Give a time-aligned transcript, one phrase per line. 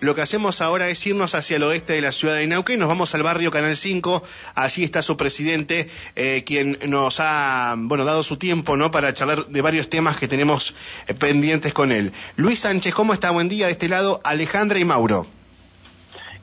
[0.00, 2.88] lo que hacemos ahora es irnos hacia el oeste de la ciudad de Neuquén, nos
[2.88, 4.22] vamos al barrio Canal 5,
[4.54, 9.46] allí está su presidente, eh, quien nos ha, bueno, dado su tiempo, ¿no?, para charlar
[9.46, 10.74] de varios temas que tenemos
[11.06, 12.12] eh, pendientes con él.
[12.36, 13.30] Luis Sánchez, ¿cómo está?
[13.30, 15.39] Buen día, de este lado, Alejandra y Mauro.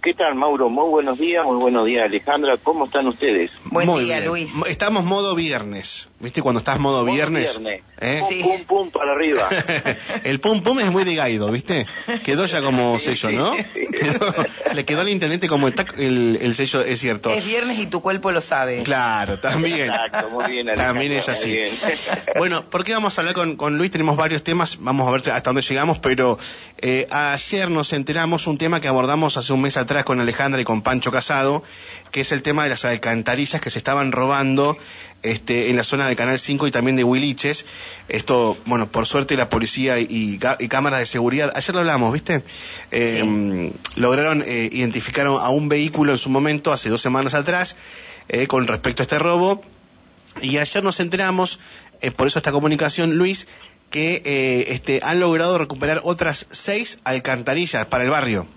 [0.02, 0.70] ¿Qué tal, Mauro?
[0.70, 2.56] Muy buenos días, muy buenos días, Alejandra.
[2.64, 3.52] ¿Cómo están ustedes?
[3.66, 4.28] Buen Muy día, bien.
[4.30, 4.52] Luis.
[4.68, 6.42] Estamos modo viernes, ¿viste?
[6.42, 7.60] Cuando estás modo Modo viernes.
[7.60, 7.84] viernes.
[8.00, 8.20] ¿eh?
[8.22, 8.44] Pum, Sí.
[8.44, 9.50] pum, pum, para arriba.
[10.24, 11.88] el pum pum es muy de Gaido, ¿viste?
[12.24, 13.32] Quedó ya como sello.
[13.32, 13.54] ¿no?
[13.56, 14.36] Quedó-
[14.74, 17.32] le quedó al intendente como el, el, el sello, es cierto.
[17.32, 18.84] Es viernes y tu cuerpo lo sabe.
[18.84, 19.90] Claro, también.
[19.92, 20.86] Exacto, muy bien, Alejandra.
[20.94, 21.50] También es así.
[21.50, 21.74] muy bien.
[22.38, 23.90] Bueno, ¿por qué vamos a hablar con, con Luis?
[23.92, 26.38] Tenemos varios temas, vamos a ver hasta dónde llegamos, pero
[26.78, 30.66] eh, ayer nos enteramos un tema que abordamos hace un mes atrás con Alejandra y
[30.66, 31.64] con Pancho Casado,
[32.12, 34.78] que es el tema de las alcantarillas que se estaban robando
[35.24, 37.66] este, en la zona de Canal 5 y también de Huiliches.
[38.10, 42.44] Esto, bueno, por suerte la policía y, y cámaras de seguridad, ayer lo hablamos, ¿viste?
[42.92, 47.78] Eh, Lograron eh, identificar a un vehículo en su momento, hace dos semanas atrás,
[48.28, 49.64] eh, con respecto a este robo.
[50.42, 51.60] Y ayer nos enteramos,
[52.02, 53.48] eh, por eso esta comunicación, Luis,
[53.90, 58.48] que este, han logrado recuperar otras seis alcantarillas para el barrio.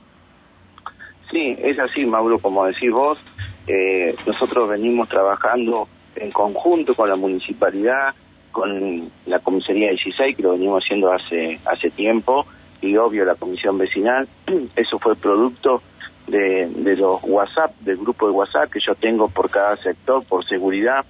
[1.31, 3.19] Sí, es así, Mauro, como decís vos.
[3.67, 8.15] eh, nosotros venimos trabajando en conjunto con la municipalidad,
[8.51, 12.47] con la comisaría 16, que lo venimos haciendo hace, hace tiempo,
[12.81, 14.29] y obvio la comisión vecinal.
[14.77, 15.83] Eso fue producto
[16.27, 21.05] de, los WhatsApp, del grupo de WhatsApp que yo tengo por cada sector, por seguridad.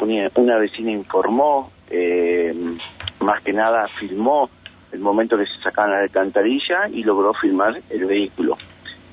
[0.00, 2.52] Una, una vecina informó, eh,
[3.20, 4.50] más que nada filmó
[4.90, 8.58] el momento que se sacaban la alcantarilla y logró filmar el vehículo.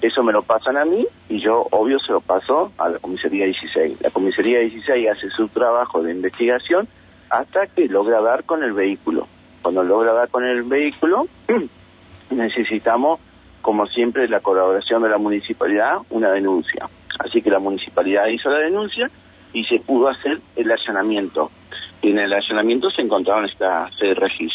[0.02, 3.46] Eso me lo pasan a mí y yo, obvio, se lo paso a la comisaría
[3.46, 4.02] 16.
[4.02, 6.88] La comisaría 16 hace su trabajo de investigación
[7.30, 9.28] hasta que logra dar con el vehículo.
[9.62, 11.28] Cuando logra dar con el vehículo,
[12.30, 13.20] necesitamos,
[13.62, 16.90] como siempre, la colaboración de la municipalidad, una denuncia.
[17.20, 19.10] Así que la municipalidad hizo la denuncia
[19.52, 21.52] y se pudo hacer el allanamiento.
[22.02, 24.54] Y en el allanamiento se encontraron estas seis.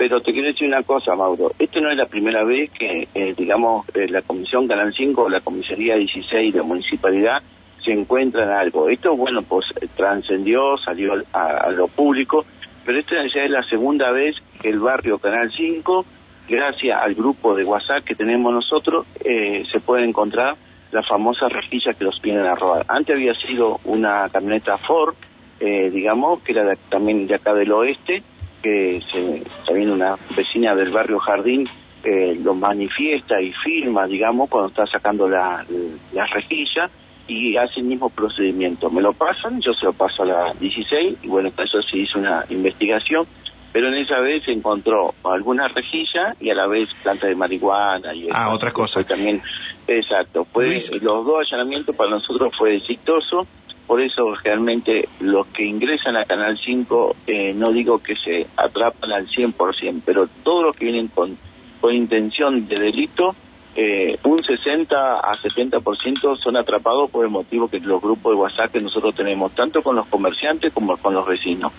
[0.00, 1.52] Pero te quiero decir una cosa, Mauro.
[1.58, 5.40] Esto no es la primera vez que, eh, digamos, eh, la Comisión Canal 5, la
[5.42, 7.42] Comisaría 16 y la Municipalidad
[7.84, 8.88] se encuentran algo.
[8.88, 12.46] Esto, bueno, pues eh, trascendió, salió a, lo público,
[12.86, 16.06] pero esta ya es la segunda vez que el barrio Canal 5,
[16.48, 20.54] gracias al grupo de WhatsApp que tenemos nosotros, eh, se puede encontrar
[20.92, 22.86] la famosa rejilla que los vienen a robar.
[22.88, 25.14] Antes había sido una camioneta Ford,
[25.60, 28.22] eh, digamos, que era de- también de acá del oeste,
[28.62, 31.66] que se, también una vecina del barrio Jardín
[32.02, 35.64] eh, lo manifiesta y filma, digamos, cuando está sacando la,
[36.12, 36.88] la rejilla
[37.28, 38.90] y hace el mismo procedimiento.
[38.90, 41.98] Me lo pasan, yo se lo paso a la 16 y bueno, para eso se
[41.98, 43.26] hizo una investigación,
[43.72, 48.14] pero en esa vez se encontró alguna rejilla y a la vez planta de marihuana
[48.14, 48.50] y Ah, eso.
[48.52, 49.00] otra cosa.
[49.00, 49.40] Fue también,
[49.86, 50.90] exacto, fue, Luis.
[51.02, 53.46] los dos allanamientos para nosotros fue exitoso,
[53.90, 59.10] por eso realmente los que ingresan a Canal 5, eh, no digo que se atrapan
[59.10, 61.36] al 100%, pero todos los que vienen con,
[61.80, 63.34] con intención de delito,
[63.76, 68.72] eh, un 60 a 70% son atrapados por el motivo que los grupos de WhatsApp
[68.72, 71.72] que nosotros tenemos, tanto con los comerciantes como con los vecinos.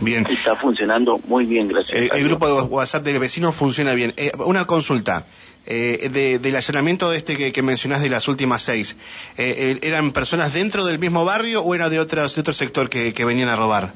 [0.00, 0.26] Bien.
[0.30, 1.96] Está funcionando muy bien, gracias.
[1.98, 4.14] El, a el grupo de WhatsApp del vecino funciona bien.
[4.16, 5.26] Eh, una consulta.
[5.66, 8.96] Eh, de- del allanamiento de este que, que mencionás de las últimas seis,
[9.36, 12.88] eh, eh, ¿eran personas dentro del mismo barrio o era de, otros, de otro sector
[12.88, 13.92] que, que venían a robar?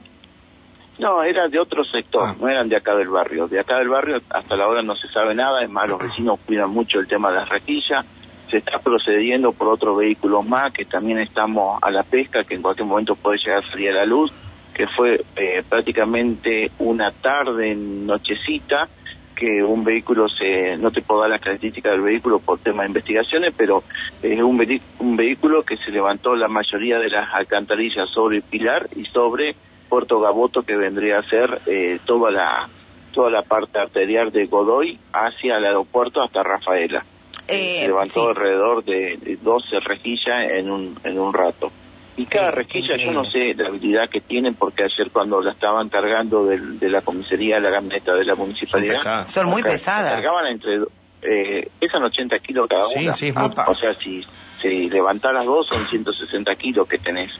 [0.98, 2.34] No, era de otro sector, Ah.
[2.40, 3.48] no eran de acá del barrio.
[3.48, 6.38] De acá del barrio hasta la hora no se sabe nada, es más, los vecinos
[6.46, 8.06] cuidan mucho el tema de las rejillas.
[8.48, 12.62] Se está procediendo por otros vehículos más, que también estamos a la pesca, que en
[12.62, 14.30] cualquier momento puede llegar a salir a la luz,
[14.72, 18.88] que fue eh, prácticamente una tarde, nochecita,
[19.34, 22.90] que un vehículo se, no te puedo dar las características del vehículo por tema de
[22.90, 23.82] investigaciones, pero
[24.22, 29.04] es un, un vehículo que se levantó la mayoría de las alcantarillas sobre Pilar y
[29.06, 29.56] sobre
[29.88, 32.68] Puerto Gaboto, que vendría a ser eh, toda la
[33.12, 37.04] toda la parte arterial de Godoy hacia el aeropuerto hasta Rafaela.
[37.46, 38.26] Eh, se levantó sí.
[38.28, 41.70] alrededor de, de 12 rejillas en un, en un rato.
[42.16, 45.88] Y cada rejilla, yo no sé la habilidad que tienen, porque ayer cuando la estaban
[45.88, 49.30] cargando del- de, la comisaría, la camioneta de la municipalidad, pesadas.
[49.30, 50.12] Son muy pesadas.
[50.14, 50.78] Cargaban entre,
[51.22, 53.14] eh, pesan 80 kilos cada Sí, una.
[53.14, 53.66] sí, es muy- Apa.
[53.68, 54.24] O sea, si,
[54.60, 57.30] si levantás las dos son 160 kilos que tenés.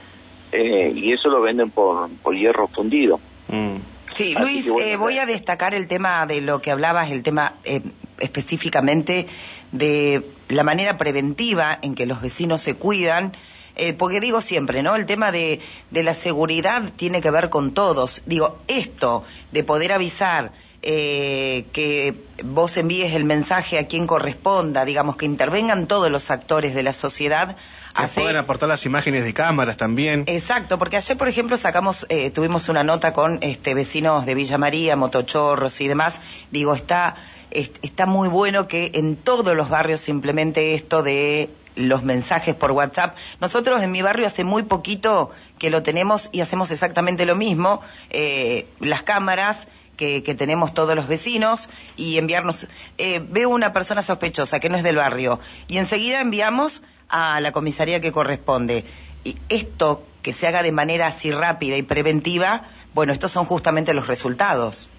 [0.54, 3.18] Eh, y eso lo venden por, por hierro fundido.
[3.48, 3.76] Mm.
[4.14, 7.24] Sí, Así Luis, bueno, eh, voy a destacar el tema de lo que hablabas, el
[7.24, 7.80] tema eh,
[8.20, 9.26] específicamente
[9.72, 13.32] de la manera preventiva en que los vecinos se cuidan,
[13.74, 14.94] eh, porque digo siempre, ¿no?
[14.94, 15.58] El tema de,
[15.90, 18.22] de la seguridad tiene que ver con todos.
[18.24, 20.52] Digo, esto de poder avisar
[20.86, 22.14] eh, que
[22.44, 26.92] vos envíes el mensaje a quien corresponda, digamos, que intervengan todos los actores de la
[26.92, 27.56] sociedad.
[27.94, 30.25] Que puedan aportar las imágenes de cámaras también.
[30.26, 34.58] Exacto, porque ayer, por ejemplo, sacamos, eh, tuvimos una nota con este, vecinos de Villa
[34.58, 36.20] María, motochorros y demás.
[36.50, 37.14] Digo, está,
[37.50, 42.73] está muy bueno que en todos los barrios se implemente esto de los mensajes por
[42.73, 43.17] WhatsApp.
[43.41, 47.81] Nosotros en mi barrio hace muy poquito que lo tenemos y hacemos exactamente lo mismo.
[48.11, 52.67] Eh, las cámaras que, tenemos todos los vecinos y enviarnos.
[52.99, 55.38] Eh, veo una persona sospechosa que no es del barrio
[55.69, 58.84] y enseguida enviamos a la comisaría que corresponde.
[59.24, 62.62] Y esto que se haga de manera así rápida y preventiva,
[62.94, 64.90] bueno, estos son justamente los resultados.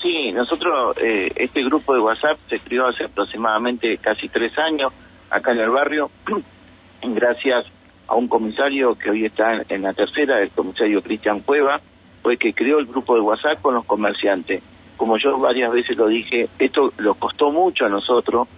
[0.00, 4.92] Sí, nosotros, eh, este grupo de WhatsApp se creó hace aproximadamente casi tres años
[5.30, 6.10] acá en el barrio,
[7.02, 7.66] gracias
[8.06, 11.80] a un comisario que hoy está en la tercera, el comisario Cristian Cueva,
[12.22, 14.62] fue que creó el grupo de WhatsApp con los comerciantes.
[14.96, 18.48] Como yo varias veces lo dije, esto lo costó mucho a nosotros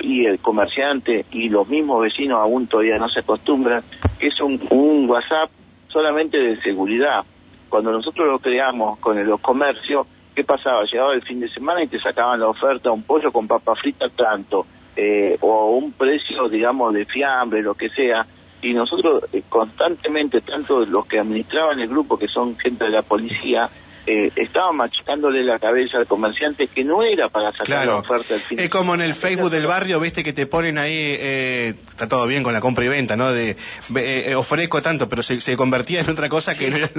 [0.00, 3.82] y el comerciante y los mismos vecinos aún todavía no se acostumbran,
[4.18, 5.50] que es un, WhatsApp
[5.88, 7.24] solamente de seguridad.
[7.68, 10.84] Cuando nosotros lo creamos con los comercios, ¿qué pasaba?
[10.84, 14.08] Llegaba el fin de semana y te sacaban la oferta un pollo con papa frita
[14.08, 18.26] tanto, eh, o un precio, digamos, de fiambre, lo que sea,
[18.62, 23.02] y nosotros eh, constantemente, tanto los que administraban el grupo, que son gente de la
[23.02, 23.68] policía,
[24.08, 28.40] eh, estaba machacándole la cabeza al comerciante que no era para sacar la oferta al
[28.40, 28.60] fin.
[28.60, 32.24] Es como en el Facebook del barrio, viste que te ponen ahí, eh, está todo
[32.28, 33.32] bien con la compra y venta, ¿no?
[33.32, 33.56] De
[33.96, 36.90] eh, ofrezco tanto, pero se, convertía en otra cosa que no era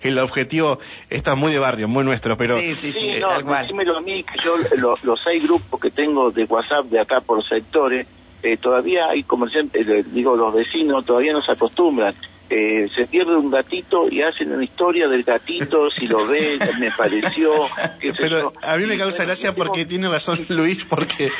[0.00, 0.78] el objetivo.
[1.10, 2.58] Esto es muy de barrio, muy nuestro, pero.
[2.58, 3.12] Sí, sí, sí.
[3.20, 4.56] no, decímelo a mí, que yo
[5.02, 8.06] los seis grupos que tengo de WhatsApp de acá por sectores,
[8.62, 12.14] todavía hay comerciantes, digo, los vecinos todavía no se acostumbran
[12.50, 16.90] eh, se pierde un gatito y hacen una historia del gatito, si lo ven, me
[16.90, 17.52] pareció.
[18.18, 21.30] Pero a mí me causa gracia porque tiene razón Luis, porque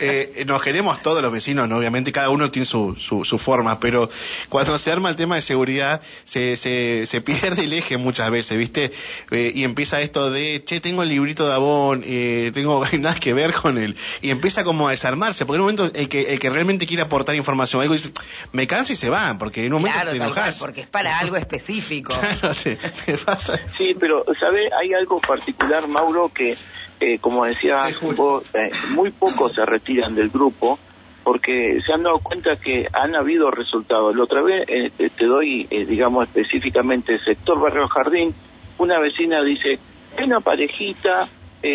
[0.00, 1.78] eh, nos queremos todos los vecinos, ¿no?
[1.78, 4.08] obviamente cada uno tiene su, su, forma, pero
[4.48, 8.56] cuando se arma el tema de seguridad se, se, se pierde el eje muchas veces,
[8.56, 8.92] ¿viste?
[9.30, 13.32] Eh, y empieza esto de, che, tengo el librito de Abón, eh, tengo nada que
[13.32, 16.38] ver con él, y empieza como a desarmarse, porque en un momento el que, el
[16.38, 18.12] que realmente quiere aportar información, algo dice,
[18.52, 21.36] me canso y se va, porque en un momento te enojas porque es para algo
[21.36, 22.12] específico.
[23.76, 24.68] Sí, pero, ¿sabe?
[24.80, 26.54] Hay algo particular, Mauro, que,
[27.00, 30.78] eh, como decía eh, muy pocos se retiran del grupo
[31.24, 34.14] porque se han dado cuenta que han habido resultados.
[34.16, 38.34] La otra vez eh, te doy, digamos, específicamente el sector Barrio Jardín,
[38.78, 39.78] una vecina dice,
[40.16, 41.28] hay una parejita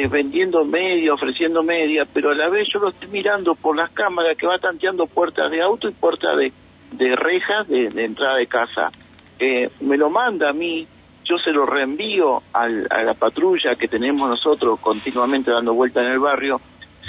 [0.09, 4.35] vendiendo media, ofreciendo media, pero a la vez yo lo estoy mirando por las cámaras
[4.35, 6.51] que va tanteando puertas de auto y puertas de,
[6.91, 8.91] de rejas de, entrada de casa.
[9.39, 10.87] Eh, me lo manda a mí,
[11.23, 16.11] yo se lo reenvío al, a la patrulla que tenemos nosotros continuamente dando vuelta en
[16.11, 16.59] el barrio,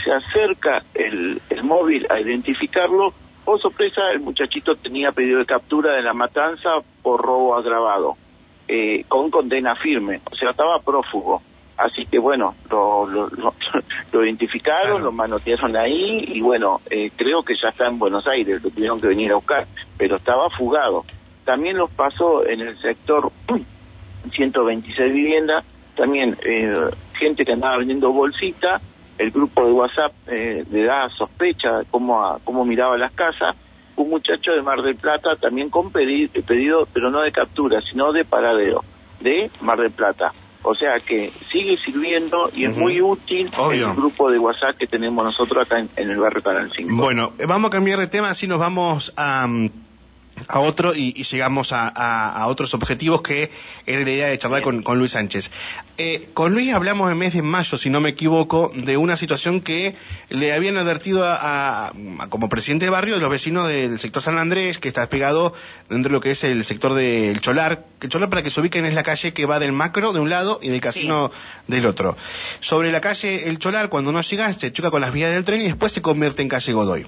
[0.04, 3.12] se acerca el, el móvil a identificarlo,
[3.44, 6.68] o sorpresa, el muchachito tenía pedido de captura de la matanza
[7.02, 8.16] por robo agravado,
[8.66, 11.40] eh, con condena firme, o sea, estaba prófugo.
[11.78, 13.54] Así que bueno, lo, lo, lo,
[14.12, 18.70] identificaron, lo manotearon ahí y bueno, eh, creo que ya está en Buenos Aires, lo
[18.70, 19.66] tuvieron que venir a buscar,
[19.96, 21.04] pero estaba fugado.
[21.44, 23.30] También los pasó en el sector
[24.32, 25.64] 126 viviendas,
[25.96, 28.80] también eh, gente que andaba vendiendo bolsita,
[29.18, 33.56] el grupo de WhatsApp eh, le da sospecha de cómo, cómo miraba las casas,
[33.96, 38.12] un muchacho de Mar del Plata también con pedido, pedido, pero no de captura, sino
[38.12, 38.84] de paradero,
[39.20, 44.30] de Mar del Plata o sea que sigue sirviendo y es muy útil el grupo
[44.30, 46.94] de WhatsApp que tenemos nosotros acá en, el barrio Canal 5.
[46.94, 49.46] Bueno, vamos a cambiar de tema, así nos vamos a...
[49.46, 49.70] Mm,
[50.46, 53.50] a otro y, llegamos a, otros objetivos que
[53.86, 55.50] era la idea de charlar con, Luis Sánchez.
[55.96, 59.60] Eh, con Luis hablamos en mes de mayo, si no me equivoco, de una situación
[59.60, 59.94] que
[60.28, 61.92] le habían advertido a,
[62.28, 65.54] como presidente de barrio de los vecinos del sector San Andrés, que está despegado
[65.88, 67.84] dentro de lo que es el sector del Cholar.
[68.00, 70.30] El Cholar, para que se ubiquen, es la calle que va del macro de un
[70.30, 71.30] lado y del casino
[71.66, 72.16] del otro.
[72.60, 75.60] Sobre la calle El Cholar, cuando uno llega, se choca con las vías del tren
[75.60, 77.06] y después se convierte en calle Godoy.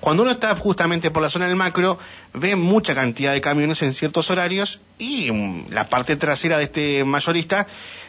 [0.00, 1.98] Cuando uno está justamente por la zona del macro,
[2.34, 7.04] ve mucha cantidad de camiones en ciertos horarios y mm, la parte trasera de este
[7.04, 7.66] mayorista,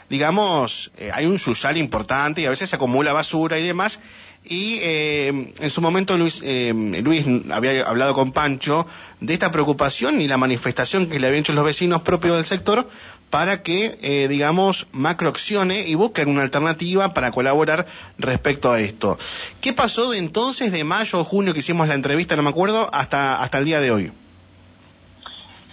[0.10, 4.00] digamos, eh, hay un yuyal importante y a veces se acumula basura y demás.
[4.46, 6.74] Y eh, en su momento Luis, eh,
[7.04, 8.88] Luis había hablado con Pancho
[9.20, 12.90] de esta preocupación y la manifestación que le habían hecho los vecinos propios del sector
[13.30, 17.86] para que, eh, digamos, macroaccione y busquen una alternativa para colaborar
[18.18, 19.18] respecto a esto.
[19.62, 22.90] ¿Qué pasó de entonces, de mayo o junio que hicimos la entrevista, no me acuerdo,
[22.94, 24.12] hasta, hasta el día de hoy?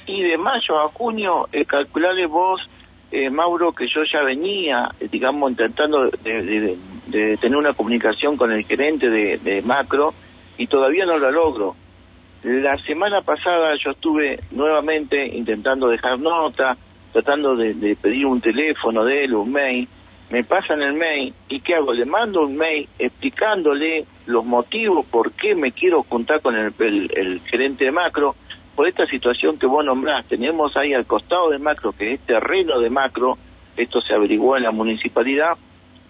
[0.07, 1.67] Y de mayo a junio, eh,
[2.29, 2.61] vos
[3.11, 6.77] eh, Mauro, que yo ya venía, eh, digamos, intentando de,
[7.41, 10.13] tener una comunicación con el gerente de, Macro
[10.59, 11.77] y todavía no lo logro.
[12.43, 16.77] La semana pasada yo estuve nuevamente intentando dejar nota,
[17.13, 19.89] tratando de, pedir un teléfono de él, un mail,
[20.31, 21.93] me pasan el mail y ¿qué hago?
[21.93, 26.73] Le mando un mail explicándole los motivos por qué me quiero juntar con el,
[27.15, 28.35] el gerente de macro
[28.77, 30.27] por esta situación que vos nombrás.
[30.27, 33.39] Tenemos ahí al costado de Macro, que es terreno de Macro,
[33.75, 35.57] esto se averiguó en la municipalidad,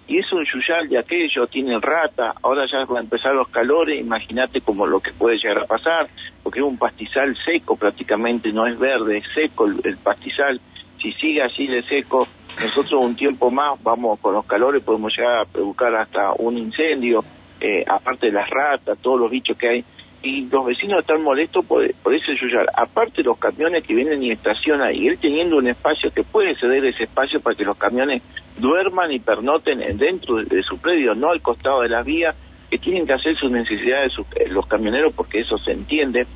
[0.09, 4.01] y es un yuyal de aquello, tiene rata, ahora ya van a empezar los calores,
[4.01, 6.07] imagínate como lo que puede llegar a pasar,
[6.43, 10.61] porque es un pastizal seco prácticamente, no es verde, es seco el, pastizal,
[11.07, 12.27] si sigue así de seco,
[12.61, 17.25] nosotros un tiempo más vamos con los calores, podemos llegar a provocar hasta un incendio,
[17.61, 19.85] eh, aparte de las ratas, todos los bichos que hay,
[20.23, 22.67] y los vecinos están molestos por, ese yuyal.
[22.75, 26.85] Aparte los camiones que vienen y estacionan, y él teniendo un espacio que puede ceder
[26.85, 28.23] ese espacio para que los camiones
[28.59, 32.35] duerman y pernoten dentro de, su predio, no al costado de las vías,
[32.69, 36.27] que tienen que hacer sus necesidades eh, los camioneros porque eso se entiende.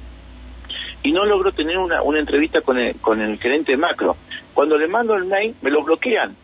[1.03, 4.17] Y no logró tener una, una entrevista con el, con el gerente macro.
[4.61, 6.37] Cuando le mando el mail, me lo bloquean.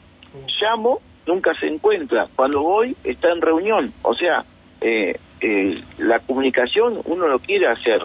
[0.58, 2.26] Llamo, nunca se encuentra.
[2.35, 3.92] Cuando voy, está en reunión.
[4.00, 4.42] O sea,
[4.80, 8.00] eh, eh, la comunicación uno lo quiere hacer.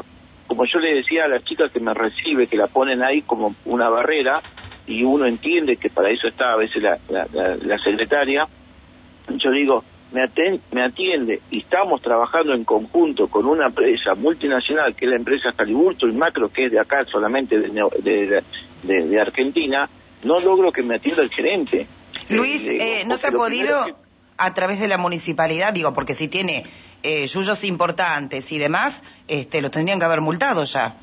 [0.47, 3.55] Como yo le decía a la chica que me recibe, que la ponen ahí como
[3.63, 4.41] una barrera,
[4.85, 8.45] y uno entiende que para eso está a veces la, la, secretaria,
[9.29, 10.23] yo digo, me,
[10.73, 15.53] me atiende y estamos trabajando en conjunto con una empresa multinacional, que es la empresa
[15.55, 18.43] Caliburto y Macro, que es de acá solamente de,
[18.83, 19.89] de, Argentina,
[20.23, 21.87] no logro que me atienda el gerente.
[22.29, 23.85] Luis, eh, ¿no se ha podido
[24.37, 25.73] a través de la municipalidad?
[25.73, 26.65] Digo, porque si tiene
[27.03, 30.95] eh, yuyos importantes y demás, este, lo tendrían que haber multado ya.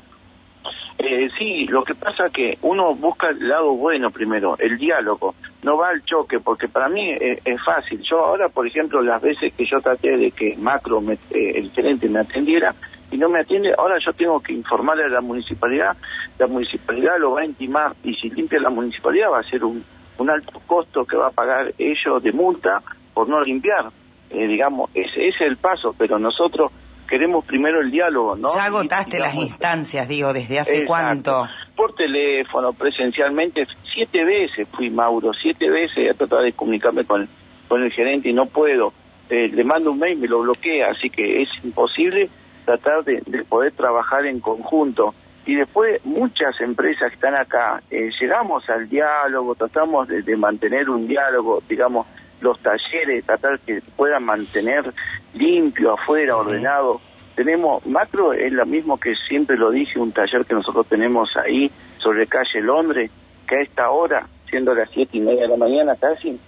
[0.97, 5.33] Eh, sí, lo que pasa es que uno busca el lado bueno primero, el diálogo,
[5.63, 8.01] no va al choque, porque para mí es, fácil.
[8.01, 11.71] Yo ahora, por ejemplo, las veces que yo traté de que Macro, me, eh, el
[11.71, 12.75] gerente, me atendiera
[13.11, 15.95] y no me atiende, ahora yo tengo que informarle a la municipalidad,
[16.37, 19.83] la municipalidad lo va a intimar y si limpia la municipalidad va a ser un,
[20.17, 22.81] un alto costo que va a pagar ellos de multa
[23.13, 23.85] por no limpiar.
[24.29, 26.71] Eh, digamos, ese, es el paso, pero nosotros
[27.07, 28.53] queremos primero el diálogo, ¿no?
[28.53, 31.47] Ya agotaste las instancias, digo, ¿desde hace cuánto?
[31.75, 37.27] Por teléfono, presencialmente, siete veces fui, Mauro, siete veces a tratar de comunicarme con,
[37.67, 38.93] con el gerente y no puedo.
[39.29, 42.29] Eh, le mando un mail, me lo bloquea, así que es imposible
[42.77, 45.15] tratar de, poder trabajar en conjunto.
[45.45, 50.89] Y después muchas empresas que están acá, eh, llegamos al diálogo, tratamos de, de mantener
[50.89, 52.05] un diálogo, digamos,
[52.41, 54.93] los talleres, tratar que puedan mantener
[55.33, 57.01] limpio afuera, ordenado.
[57.35, 61.71] Tenemos, macro es lo mismo que siempre lo dije, un taller que nosotros tenemos ahí
[61.97, 63.09] sobre calle Londres,
[63.47, 66.39] que a esta hora, siendo las siete y media de la mañana casi,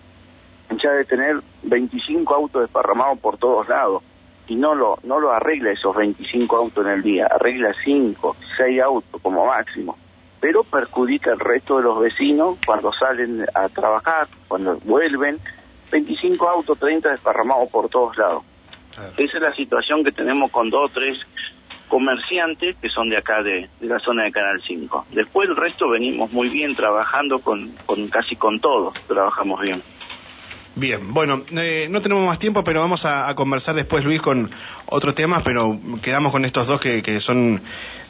[0.81, 4.03] ya de tener 25 autos desparramados por todos lados.
[4.51, 8.81] Y no lo, no lo arregla esos 25 autos en el día, arregla 5, 6
[8.81, 9.97] autos como máximo.
[10.41, 15.39] Pero perjudica al resto de los vecinos cuando salen a trabajar, cuando vuelven,
[15.89, 18.43] 25 autos, 30 desparramados por todos lados.
[19.15, 21.25] Esa es la situación que tenemos con dos o tres
[21.87, 25.05] comerciantes que son de acá de, la zona de Canal 5.
[25.11, 29.81] Después el resto venimos muy bien trabajando con, con casi con todos, trabajamos bien.
[30.73, 34.49] Bien, bueno, eh, no tenemos más tiempo, pero vamos a, conversar después, Luis, con
[34.85, 37.61] otros temas, pero quedamos con estos dos que, que son,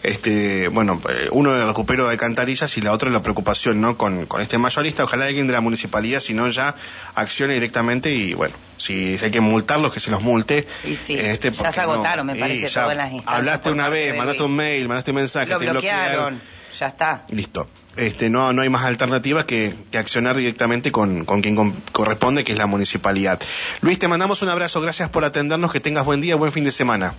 [0.04, 3.98] este, bueno, eh, uno de recupero de cantarillas y la otra la preocupación, ¿no?
[3.98, 6.76] Con, con este mayorista, ojalá alguien de la municipalidad, si no ya
[7.16, 10.68] accione directamente y, bueno, si hay que multarlos, que se los multe.
[10.84, 13.40] Y sí, este, ya se agotaron, me parece, todas las instancias.
[13.40, 16.40] Hablaste una vez, mandaste un mail, mandaste un mensaje, lo te bloquearon
[16.82, 17.24] ya está.
[17.30, 17.68] Listo.
[17.98, 22.58] Este, no, no hay más alternativas que, accionar directamente con, con quien corresponde, que es
[22.58, 23.40] la municipalidad.
[23.82, 26.72] Luis, te mandamos un abrazo, gracias por atendernos, que tengas buen día, buen fin de
[26.72, 27.14] semana.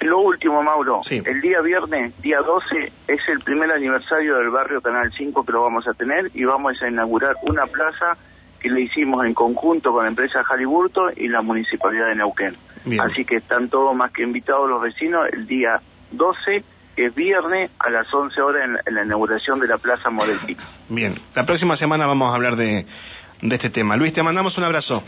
[0.00, 5.10] Lo último, Mauro, el día viernes, día 12, es el primer aniversario del barrio Canal
[5.16, 8.16] 5 que lo vamos a tener y vamos a inaugurar una plaza
[8.60, 12.54] que le hicimos en conjunto con la empresa Jaliburto y la municipalidad de Neuquén.
[13.00, 15.80] Así que están todos más que invitados los vecinos el día
[16.12, 16.62] 12
[16.96, 20.56] es viernes a las 11 horas en, la inauguración de la Plaza Moretti.
[20.88, 22.86] Bien, la próxima semana vamos a hablar de,
[23.42, 23.96] este tema.
[23.96, 25.02] Luis, te mandamos un abrazo.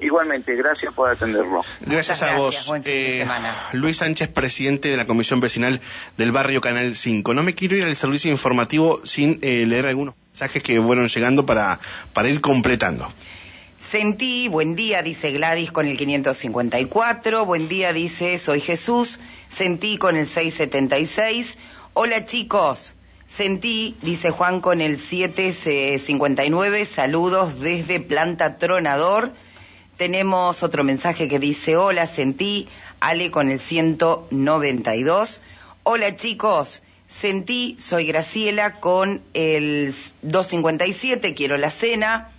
[0.00, 1.62] Igualmente, gracias por atenderlo.
[1.82, 2.72] Gracias, a vos.
[2.84, 3.24] Eh,
[3.72, 5.80] Luis Sánchez, presidente de la Comisión Vecinal
[6.16, 7.34] del Barrio Canal 5.
[7.34, 11.46] No me quiero ir al servicio informativo sin eh, leer algunos mensajes que fueron llegando
[11.46, 11.78] para,
[12.12, 13.12] para ir completando.
[13.92, 19.20] Sentí, buen día, dice Gladys con el 554, buen día, dice Soy Jesús,
[19.54, 21.58] sentí con el 676,
[21.94, 22.94] hola chicos,
[23.36, 29.32] Sentí, dice Juan con el 759, saludos desde Planta Tronador.
[29.96, 32.68] Tenemos otro mensaje que dice, hola, sentí,
[33.00, 35.40] Ale con el 192.
[35.82, 42.31] Hola chicos, sentí, soy Graciela con el 257, quiero la cena.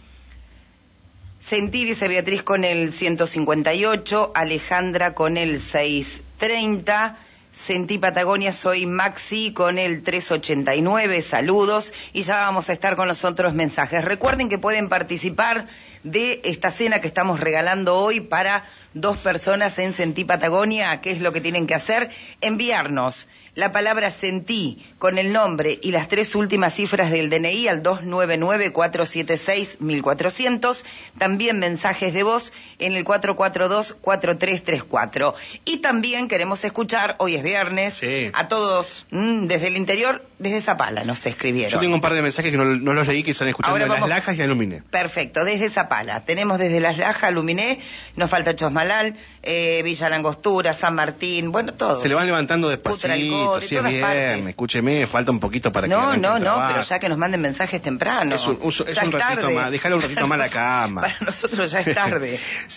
[1.46, 7.18] Sentí, dice Beatriz, con el 158, Alejandra con el 630.
[7.52, 13.26] Sentí Patagonia, soy Maxi con el 389, saludos y ya vamos a estar con los
[13.26, 14.06] otros mensajes.
[14.06, 15.68] Recuerden que pueden participar
[16.04, 21.02] de esta cena que estamos regalando hoy para dos personas en Sentí Patagonia.
[21.02, 22.10] ¿Qué es lo que tienen que hacer?
[22.42, 27.84] Enviarnos la palabra sentí con el nombre y las tres últimas cifras del DNI al
[27.84, 30.84] 299-476-1400.
[31.20, 35.36] También mensajes de voz en el 442-4334.
[35.66, 38.02] Y también queremos escuchar, hoy es viernes,
[38.34, 41.74] a todos mm, desde el interior, desde Zapala nos escribieron.
[41.74, 44.08] Yo tengo un par de mensajes que no, los leí que están escuchando de Las
[44.08, 44.82] Lajas y Aluminé.
[44.90, 46.26] Perfecto, desde Zapala.
[46.26, 47.80] Tenemos desde Las Lajas, Aluminé,
[48.16, 48.56] nos falta
[49.46, 51.96] Eh, Villa Langostura, San Martín, bueno, todo.
[51.96, 56.18] Se le van levantando despacito si es viernes, escúcheme, falta un poquito para no, que
[56.18, 58.36] No, no, no, pero ya que nos manden mensajes temprano.
[58.36, 58.58] Es un,
[59.12, 61.02] ratito más, déjalo un ratito más la cama.
[61.02, 62.40] para nosotros ya es tarde.